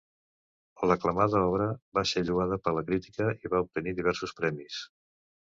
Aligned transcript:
L'aclamada 0.91 1.41
obra 1.49 1.67
va 1.97 2.03
ser 2.13 2.23
lloada 2.31 2.59
per 2.65 2.73
la 2.79 2.85
crítica 2.89 3.29
i 3.45 3.53
va 3.57 3.63
obtenir 3.67 3.95
diversos 4.01 4.35
premis. 4.43 4.83